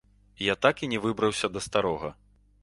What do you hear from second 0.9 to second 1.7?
не выбраўся да